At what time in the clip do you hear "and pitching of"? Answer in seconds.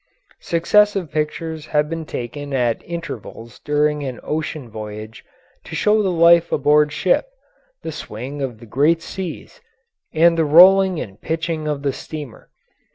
10.99-11.83